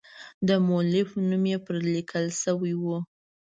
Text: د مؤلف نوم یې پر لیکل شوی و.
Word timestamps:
د 0.47 0.49
مؤلف 0.67 1.09
نوم 1.29 1.43
یې 1.51 1.57
پر 1.65 1.75
لیکل 1.93 2.25
شوی 2.41 2.73
و. 2.81 2.83